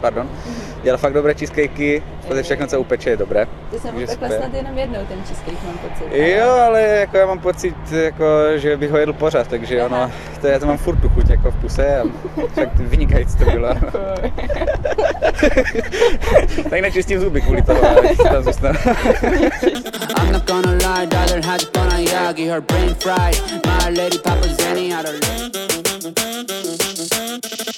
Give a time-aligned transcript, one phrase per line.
[0.00, 0.30] Pardon,
[0.82, 3.46] dělal fakt dobré cheesecakey, protože všechno, co upeče, je dobré.
[3.70, 4.32] Ty jsem Takže super.
[4.32, 6.04] snad jenom jednou ten cheesecake, mám pocit.
[6.16, 8.24] Jo, ale jako já mám pocit, jako,
[8.56, 9.86] že bych ho jedl pořád, takže Aha.
[9.86, 12.04] ono, to já to mám furt tu chuť jako v puse a
[12.54, 13.68] fakt vynikající to bylo.
[16.70, 18.78] tak nečistím zuby kvůli toho, ale tam zůstanu.
[20.18, 21.60] I'm not gonna lie, daughter had
[22.12, 23.42] Yagi, her brain fried.
[23.66, 25.14] My lady Papa Zenny out of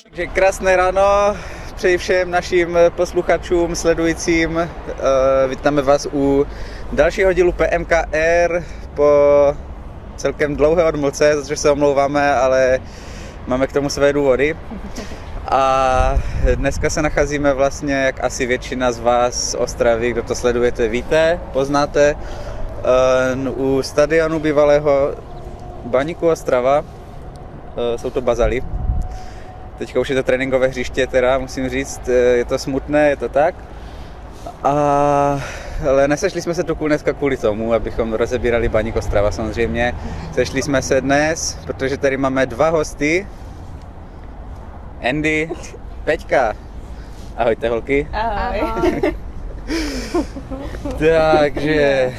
[0.05, 1.37] Takže krásné ráno,
[1.83, 4.59] přeji všem našim posluchačům, sledujícím.
[4.59, 4.69] Eh,
[5.49, 6.47] Vítáme vás u
[6.93, 9.11] dalšího dílu PMKR po
[10.17, 12.79] celkem dlouhé odmlce, za což se omlouváme, ale
[13.47, 14.57] máme k tomu své důvody.
[15.49, 16.19] A
[16.55, 21.41] dneska se nacházíme vlastně, jak asi většina z vás z Ostravy, kdo to sledujete, víte,
[21.53, 25.15] poznáte, eh, u stadionu bývalého
[25.85, 26.85] Baníku Ostrava.
[27.77, 28.63] Eh, Jsou to bazaly,
[29.79, 33.29] Teďka už je to tréninkové hřiště, teda musím říct, eh, je to smutné, je to
[33.29, 33.55] tak.
[34.65, 35.41] A,
[35.89, 39.95] ale nesešli jsme se tu dneska kvůli tomu, abychom rozebírali Baník Ostrava samozřejmě.
[40.35, 43.27] Sešli jsme se dnes, protože tady máme dva hosty.
[45.09, 45.51] Andy,
[46.05, 46.53] Peťka.
[47.37, 48.09] Ahojte holky.
[48.13, 49.15] Ahoj.
[50.99, 52.15] Takže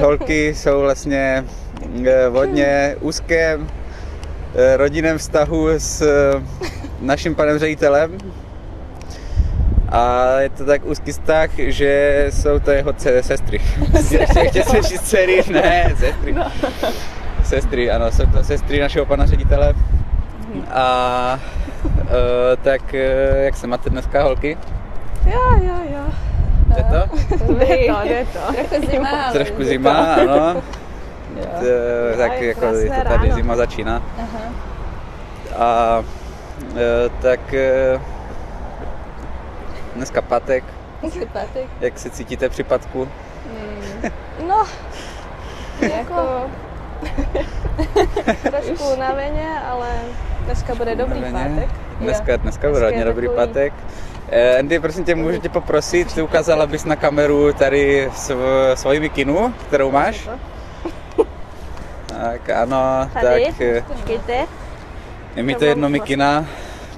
[0.00, 1.44] holky jsou vlastně
[2.06, 3.68] eh, v hodně úzkém
[4.54, 6.42] eh, rodinném vztahu s eh,
[7.00, 8.18] naším panem ředitelem.
[9.88, 13.60] A je to tak úzký vztah, že jsou to jeho ce- sestry.
[14.42, 15.42] Ještě se říct dcery?
[15.52, 16.34] Ne, sestry.
[17.44, 19.74] Sestry, ano, jsou to sestry našeho pana ředitele.
[20.70, 21.38] A
[22.00, 24.58] eh, tak eh, jak se máte dneska, holky?
[25.26, 26.00] Jo, jo, jo.
[26.66, 27.16] Jde to?
[27.54, 28.52] Jde to, jde to.
[28.68, 30.20] Trochu zima, Trošku jde zima, to.
[30.20, 30.62] ano.
[31.36, 31.42] Jo.
[31.60, 33.34] T- tak jako je to tady ráno.
[33.34, 34.02] zima začíná.
[34.18, 34.40] Aha.
[35.56, 36.25] A e,
[37.22, 38.00] tak e,
[39.94, 40.64] dneska patek,
[41.10, 41.66] Jsi Pátek?
[41.80, 43.08] jak se cítíte při patku?
[44.48, 44.64] No,
[45.80, 46.50] Jako,
[48.50, 49.88] trošku unaveně, ale
[50.44, 51.60] dneska bude dobrý Unaveně.
[51.60, 51.70] pátek.
[52.00, 53.72] Dneska, dneska bude hodně dobrý takový- patek.
[54.28, 59.00] E, Andy, prosím tě, můžu tě poprosit, ty ukázala bys na kameru tady sv- svoji
[59.00, 60.28] mikinu, kterou máš?
[62.22, 64.46] Tak ano, Tady, tak počkejte.
[65.36, 66.46] Je mi to jedno mikina,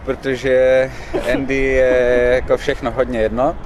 [0.05, 0.91] protože
[1.35, 3.57] Andy je jako všechno hodně jedno,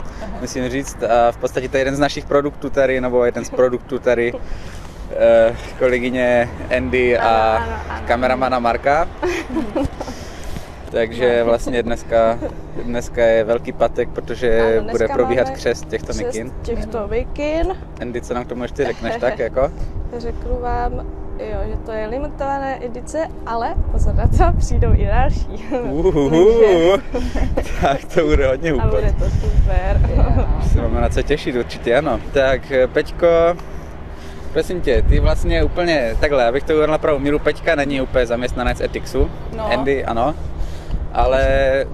[0.40, 1.02] musím říct.
[1.02, 4.32] A v podstatě to je jeden z našich produktů tady, nebo jeden z produktů tady
[5.16, 7.64] eh, kolegyně Andy a
[8.06, 9.08] kameramana Marka.
[10.90, 12.38] Takže vlastně dneska,
[12.84, 16.52] dneska je velký patek, protože Ano, bude probíhat křest těchto Šest mikin.
[16.62, 17.76] těchto mikin.
[18.00, 19.72] Andy, co nám k tomu ještě řekneš, tak jako?
[20.18, 21.06] Řeknu vám,
[21.50, 25.64] jo, že to je limitované edice, ale pozor na to, přijdou i další.
[25.90, 26.92] Uhuhu,
[27.80, 28.90] tak to bude hodně A hůpat.
[28.90, 30.00] bude to super.
[30.72, 32.20] Se máme na co těšit, určitě ano.
[32.32, 33.26] Tak eh, Peťko,
[34.52, 38.26] prosím tě, ty vlastně úplně takhle, abych to uvedl na pravou míru, Peťka není úplně
[38.26, 39.66] zaměstnanec Etixu, No.
[39.72, 40.34] Andy ano,
[41.12, 41.46] ale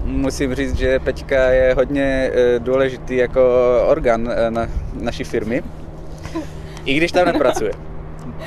[0.03, 3.41] musím říct, že Peťka je hodně eh, důležitý jako
[3.87, 5.63] orgán eh, na naší firmy,
[6.85, 7.71] i když tam nepracuje.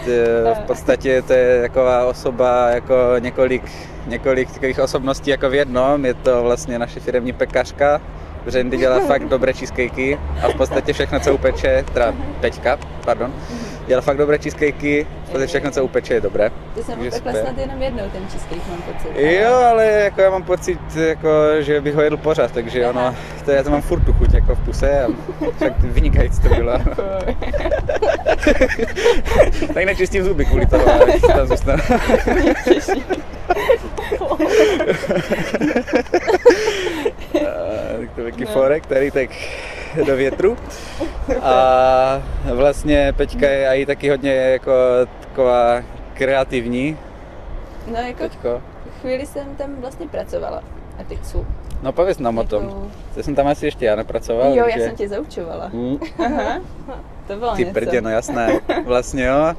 [0.04, 3.62] T- V podstatě to je taková osoba jako několik,
[4.06, 6.04] několik takových osobností jako v jednom.
[6.04, 8.00] Je to vlastně naše firmní pekařka,
[8.60, 13.32] Andy dělá fakt dobré cheesecakey a v podstatě všechno, co upeče, teda Peťka, pardon,
[13.86, 16.50] dělá fakt dobré cheesecakey, protože všechno, co upeče, je dobré.
[16.74, 19.20] ty jsem upekla snad jenom jednou ten cheesecake, mám pocit.
[19.20, 21.28] Jo, ale jako já mám pocit, jako,
[21.60, 23.14] že bych ho jedl pořád, takže ono,
[23.44, 25.08] to já to mám furt tu chuť jako v puse a
[25.58, 26.72] fakt vynikající to bylo.
[29.74, 31.82] tak nečistím zuby kvůli toho, ale tam zůstanu.
[37.34, 39.30] A, tak to je forek, tady tak
[40.06, 40.56] do větru.
[41.42, 42.22] A
[42.54, 44.72] vlastně Peťka je i taky hodně jako
[45.20, 45.82] taková
[46.14, 46.98] kreativní.
[47.86, 48.62] No jako Peťko.
[49.00, 50.62] chvíli jsem tam vlastně pracovala
[51.02, 51.46] na Tixu.
[51.82, 52.90] No pověz nám o tom.
[53.14, 54.46] To jsem tam asi ještě já nepracoval.
[54.48, 55.70] Jo, já takže- jsem tě zaučovala.
[55.72, 56.60] Hm, Aha.
[57.26, 57.74] To bylo Ty něco.
[57.74, 58.60] prdě, no jasné.
[58.86, 59.54] Vlastně jo.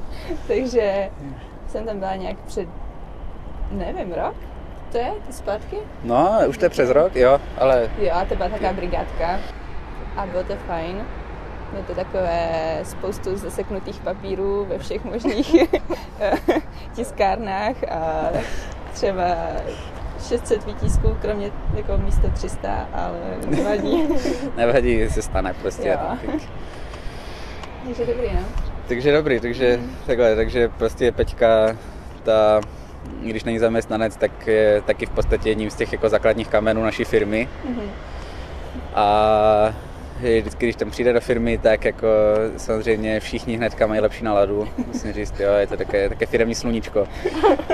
[0.48, 1.10] Takže
[1.68, 2.68] jsem tam byla nějak před,
[3.70, 4.34] nevím, rok?
[4.92, 5.12] To je?
[5.26, 5.76] Ty zpátky?
[6.04, 9.40] No, už to je přes rok, jo, ale Jo, a to byla taková brigádka.
[10.16, 11.04] A bylo to fajn.
[11.72, 15.56] Bylo to takové spoustu zaseknutých papírů ve všech možných
[16.94, 18.28] tiskárnách a
[18.92, 19.24] třeba
[20.28, 23.18] 600 výtisků, kromě jako místo 300, ale
[23.48, 24.02] nevadí.
[24.56, 25.88] nevadí, se stane prostě.
[25.88, 25.96] Jo.
[25.98, 26.40] Tak-
[27.86, 28.40] Takže dobrý, no.
[28.88, 31.76] Takže dobrý, takže takhle, takže prostě Peťka,
[32.22, 32.60] ta,
[33.22, 37.04] když není zaměstnanec, tak je taky v podstatě jedním z těch jako základních kamenů naší
[37.04, 37.48] firmy.
[37.68, 37.90] Mhm.
[38.94, 39.74] A
[40.20, 42.06] vždycky, když tam přijde do firmy, tak jako
[42.56, 44.68] samozřejmě všichni hnedka mají lepší náladu.
[44.86, 47.06] Musím říct, jo, je to také, také firmní sluníčko.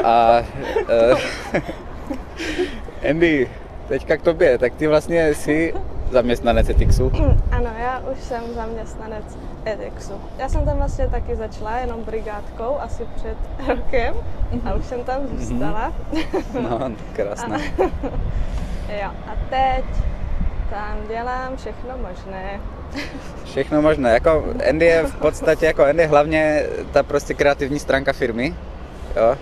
[0.05, 0.43] A
[1.12, 1.61] uh,
[3.11, 3.51] Andy,
[3.89, 5.75] teďka k tobě, tak ty vlastně jsi
[6.11, 7.12] zaměstnanec Etixu.
[7.51, 10.12] Ano, já už jsem zaměstnanec Edexu.
[10.39, 13.37] Já jsem tam vlastně taky začala jenom brigádkou asi před
[13.69, 14.15] rokem
[14.65, 15.93] a už jsem tam zůstala.
[16.61, 17.59] No, krásné.
[19.03, 19.85] Jo, a teď
[20.71, 22.61] tam dělám všechno možné.
[23.45, 24.11] Všechno možné.
[24.11, 28.55] Jako Andy je v podstatě, jako Andy hlavně ta prostě kreativní stránka firmy.
[29.17, 29.37] Jo.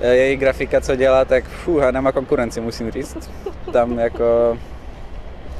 [0.00, 3.30] Její grafika, co dělá, tak fuh, nemá konkurenci, musím říct.
[3.72, 4.58] Tam jako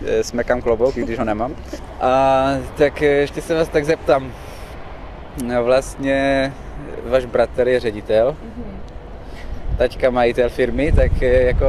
[0.06, 1.54] eh, smekám klobouk, když ho nemám.
[2.00, 2.44] A
[2.78, 4.32] tak ještě se vás tak zeptám.
[5.44, 6.52] No, vlastně
[7.04, 8.36] váš bratr je ředitel,
[9.78, 11.66] taťka majitel firmy, tak eh, jako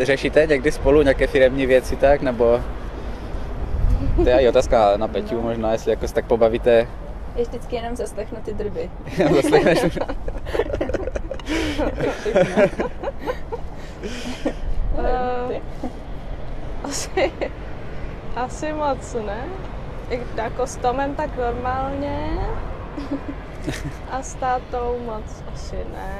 [0.00, 2.60] řešíte někdy spolu nějaké firmní věci tak, nebo
[4.16, 6.86] to je i otázka na Peťu možná, jestli jako se tak pobavíte.
[7.36, 8.90] Já vždycky jenom zaslechnu ty drby.
[9.34, 9.98] Zaslechneš?
[14.98, 15.60] Eh,
[16.84, 17.32] asi,
[18.36, 19.44] asi moc ne.
[20.10, 22.30] I jako s Tomem tak normálně.
[24.10, 26.12] A s tátou moc asi ne.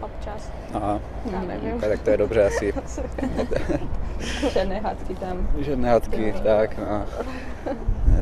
[0.00, 0.50] Občas.
[0.74, 1.00] Aha,
[1.32, 1.80] Já nevím.
[1.80, 2.72] tak to je dobře asi.
[4.52, 5.48] Žádné hádky tam.
[5.58, 7.04] Žádné hadky, tak no.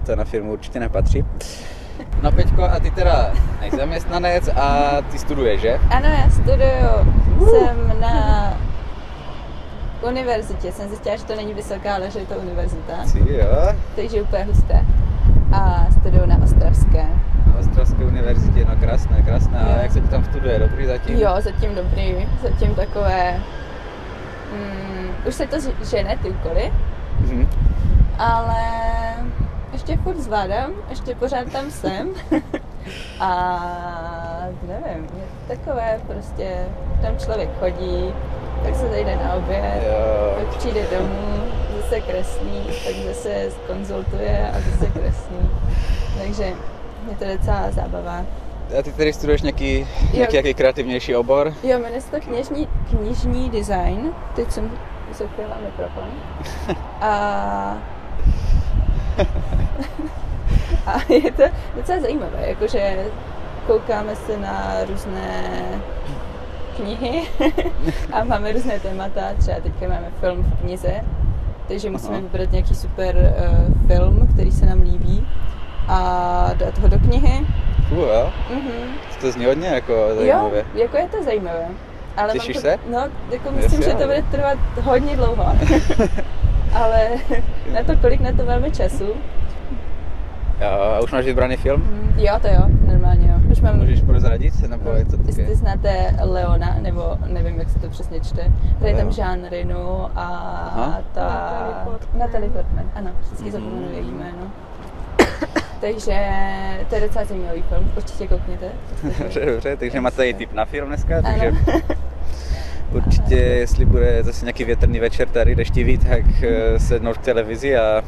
[0.07, 1.25] To na firmu určitě nepatří.
[2.23, 3.31] No Peťko, a ty teda
[3.61, 5.79] nejsi zaměstnanec a ty studuješ, že?
[5.91, 7.15] Ano, já studuju.
[7.51, 8.53] Jsem na
[10.03, 10.73] univerzitě.
[10.73, 12.93] Jsem zjistila, že to není vysoká, ale že je to univerzita.
[13.27, 14.85] Jo, Takže úplně husté.
[15.53, 17.03] A studuju na Ostravské.
[17.47, 19.59] na Ostravské univerzitě, no krásné, krásné.
[19.59, 21.19] A jak se ti tam studuje, dobrý zatím?
[21.19, 22.29] Jo, zatím dobrý.
[22.43, 23.41] Zatím takové...
[24.53, 25.57] Mm, už se to
[25.91, 26.73] žene ty úkoly,
[27.21, 27.49] Mhm.
[28.19, 28.55] ale
[29.73, 32.09] ještě furt zvládám, ještě pořád tam jsem.
[33.21, 33.61] A
[34.63, 36.67] nevím, je takové prostě,
[37.03, 38.15] tam člověk chodí,
[38.65, 40.35] tak se zajde na oběd, Jo.
[40.39, 41.43] pak přijde domů,
[41.83, 45.51] zase kreslí, tak zase konzultuje a zase kreslí.
[46.19, 46.45] Takže
[47.11, 48.25] je to docela zábava.
[48.79, 51.55] A ty tady studuješ nějaký, nějaký, nějaký kreativnější obor?
[51.63, 54.13] Jo, jmenuje se to knižní, knižní design.
[54.37, 54.71] Teď jsem
[55.13, 56.09] zakryla mikrofon.
[57.01, 57.79] A,
[60.87, 61.43] a je to
[61.77, 63.05] docela zajímavé, jakože
[63.67, 65.43] koukáme se na různé
[66.77, 67.23] knihy
[68.13, 71.05] a máme různé témata, třeba teďka máme film v knize,
[71.69, 72.23] takže musíme Aha.
[72.23, 75.27] vybrat nějaký super uh, film, který se nám líbí
[75.89, 77.47] a dát ho do knihy.
[77.89, 78.31] Fuh, jo.
[78.51, 78.93] Mhm.
[79.21, 80.59] To zní hodně jako zajímavě.
[80.59, 81.69] Jo, jako je to zajímavé.
[82.17, 82.79] Ale Těšíš to, se?
[82.91, 82.99] No,
[83.31, 85.45] jako myslím, Jasně, že to bude trvat hodně dlouho.
[86.75, 87.09] ale
[87.75, 89.05] na to, kolik na to máme času.
[90.61, 91.81] Jo, a už máš vybraný film?
[91.81, 93.35] Mm, Jo, to jo, normálně jo.
[93.53, 94.69] Už mám, Můžeš prozradit?
[94.69, 95.57] Nebo je to jestli také?
[95.57, 98.53] znáte Leona, nebo nevím, jak se to přesně čte.
[98.81, 99.09] Hraje tam.
[99.19, 100.23] Jean Reno a
[100.77, 101.01] Aha.
[101.15, 101.21] ta...
[101.23, 102.19] Natalie Portman.
[102.21, 103.53] Natalie Portman, ano, vždycky Mhm.
[103.53, 104.51] zapomenu její jméno.
[105.81, 106.29] Takže
[106.89, 108.67] to je docela zajímavý film, určitě koukněte.
[109.19, 111.59] Dobře, dobře, takže máte i tip na film dneska, takže Ano.
[112.93, 118.03] určitě, jestli bude zase nějaký větrný večer tady deštivý, tak eh, sednout k televizi a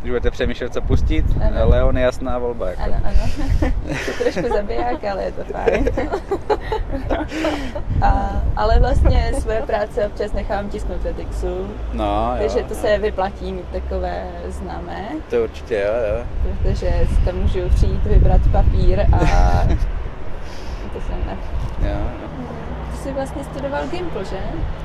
[0.00, 1.68] když budete přemýšlet, co pustit, Ano.
[1.68, 2.68] Leon je jasná volba.
[2.70, 2.82] Jako.
[2.82, 3.72] Ano, ano.
[4.06, 5.88] to trošku zabiják, ale je to fajn.
[8.02, 12.98] A, ale vlastně své práce občas nechám tisknout ve Tixu, No, jo, takže to se
[12.98, 16.24] vyplatí mít takové známé, to určitě, jo, jo.
[16.62, 16.92] protože
[17.24, 19.20] tam můžu přijít, vybrat papír a
[20.92, 21.36] to jsem ne.
[21.88, 22.28] jo, jo.
[22.92, 24.36] Ty jsi vlastně studoval Gimple, že?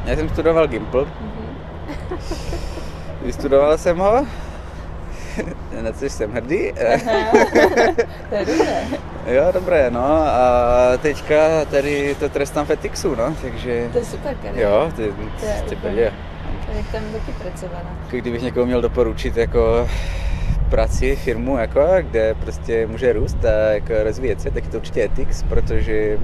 [0.06, 2.18] Já jsem studoval Gimple, Mhm.
[3.22, 4.26] vystudoval jsem ho,
[5.82, 6.72] na což jsem hrdý.
[8.30, 8.84] To je dobré.
[9.28, 10.38] jo, dobré, no a
[11.02, 11.36] teďka
[11.72, 14.60] tady to trestám v Etixu, no, takže To je super, Karel.
[14.62, 16.14] jo, ty, To je ty úplně- prdě.
[16.76, 17.86] Jak tam taky pracovala.
[18.10, 19.90] Kdybych někomu měl doporučit jako
[20.70, 25.04] práci, firmu, jako, kde prostě může růst a jako rozvíjet se, tak je to určitě
[25.04, 26.18] Etix, protože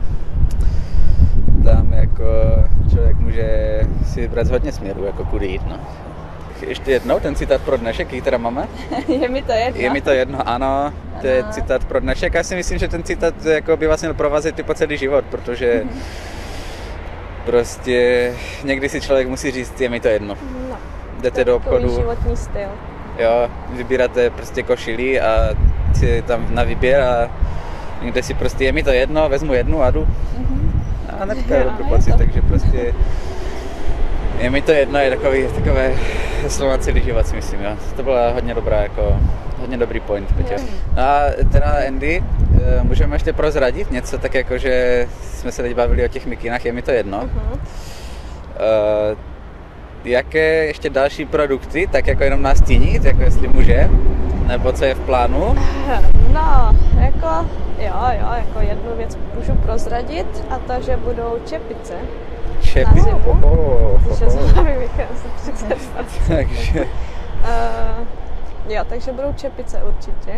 [1.63, 2.25] tam jako
[2.89, 5.79] člověk může si vybrat hodně směrů, jako kudy jít, no.
[6.67, 8.67] Ještě jednou ten citát pro dnešek, který teda máme.
[9.07, 9.81] je mi to jedno.
[9.81, 12.33] Je mi to jedno, ano, to je citát pro dnešek.
[12.33, 15.25] Já si myslím, že ten citát jako by vás měl provázet i po celý život,
[15.25, 15.83] protože
[17.45, 18.33] prostě
[18.63, 20.38] někdy si člověk musí říct, je mi to jedno.
[20.69, 20.77] No,
[21.21, 22.69] Jdete do takový obchodu, životní styl.
[23.20, 25.50] Jo, vybíráte prostě košili a
[25.94, 27.30] si tam na výběr a
[28.01, 30.08] někde si prostě je mi to jedno, vezmu jednu a jdu.
[31.20, 32.94] A hnedka je Jo, dobrý pocit, takže prostě
[34.39, 35.94] Je mi to jedno, je takový, takové
[36.48, 37.77] slovací lyžovací, myslím, jo.
[37.96, 39.20] To byla hodně dobrá, jako,
[39.60, 40.56] hodně dobrý point, Petě.
[40.96, 42.24] No a teda Andy,
[42.56, 46.65] eh, můžeme ještě prozradit něco, tak jako, že jsme se teď bavili o těch mikinách,
[46.65, 47.18] je mi to jedno.
[47.18, 47.51] Mhm.
[47.51, 49.18] Uh,
[50.05, 53.89] jaké ještě další produkty, tak jako jenom nastínit, jako jestli může,
[54.48, 55.55] nebo co je v plánu?
[56.34, 57.48] No, jako,
[57.79, 61.93] jo, jo, jako jednu věc můžu prozradit a to, že budou čepice.
[62.62, 62.96] Šepy.
[62.96, 63.17] Na zimu.
[63.25, 64.53] Oh, oh, Takže oh.
[66.27, 66.86] Takže,
[67.41, 68.08] Uh,
[68.70, 70.31] jo, takže budou čepice určitě.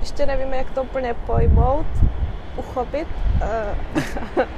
[0.00, 1.86] Ještě nevíme, jak to úplně pojmout,
[2.58, 3.08] uchopit.
[3.42, 4.02] Uh,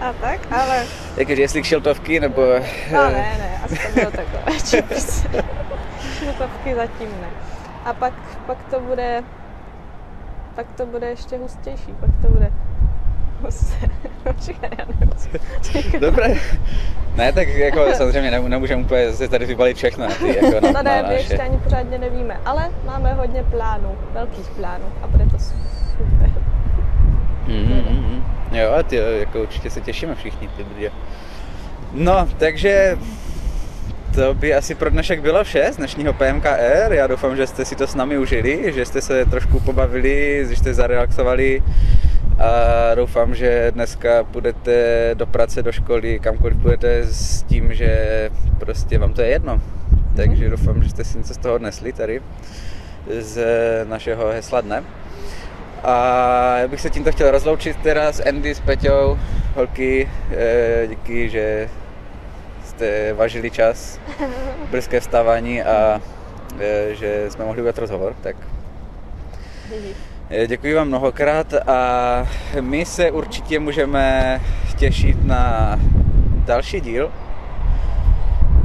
[0.00, 0.86] a tak, ale
[1.16, 2.42] jakože jestli kšiltovky, nebo...
[2.92, 5.28] no ne, ne, asi to budou takové čepice.
[6.18, 7.28] Šiltovky zatím ne.
[7.84, 8.12] A pak,
[8.46, 9.22] pak to bude,
[10.54, 12.52] pak to bude ještě hustější, pak to bude
[13.42, 13.88] husté.
[14.22, 16.00] Počkej, já nevím.
[16.00, 16.34] Dobré.
[17.16, 20.60] Ne, tak jako samozřejmě nemů- nemůžeme úplně zase tady vybalit všechno na ty, jako na,
[20.60, 21.48] To na ne, my ještě naše.
[21.48, 25.77] ani pořádně nevíme, ale máme hodně plánů, velkých plánů a bude to super.
[27.48, 28.24] Mm, mm, mm.
[28.52, 30.90] Jo, a ty, jako určitě se těšíme všichni, ty brdě.
[31.92, 32.98] No, takže
[34.14, 36.92] to by asi pro dnešek bylo vše z dnešního PMKR.
[36.92, 40.56] Já doufám, že jste si to s námi užili, že jste se trošku pobavili, že
[40.56, 41.62] jste zarelaxovali
[42.38, 48.98] a doufám, že dneska půjdete do práce, do školy, kamkoliv půjdete s tím, že prostě
[48.98, 49.60] vám to je jedno.
[50.16, 52.20] Takže doufám, že jste si něco z toho odnesli tady
[53.20, 53.44] z
[53.88, 54.84] našeho hesla dne.
[55.84, 59.18] A já bych se tímto chtěl rozloučit teda s Andy, s Peťou,
[59.54, 61.68] holky, eh, díky, že
[62.64, 64.00] jste važili čas,
[64.70, 66.00] brzké vstávání a
[66.60, 68.36] eh, že jsme mohli udělat rozhovor, tak
[70.30, 72.28] eh, děkuji vám mnohokrát a
[72.60, 74.40] my se určitě můžeme
[74.78, 75.78] těšit na
[76.44, 77.12] další díl.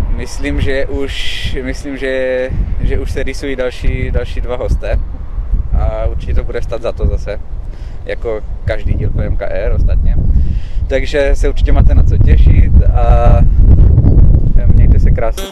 [0.10, 2.50] Myslím, že už, myslím, že,
[2.82, 5.00] že už se rysují další, další dva hosté
[6.14, 7.40] určitě to bude stát za to zase,
[8.06, 10.16] jako každý díl PMKR ostatně.
[10.88, 13.38] Takže se určitě máte na co těšit a
[14.74, 15.44] mějte se krásně.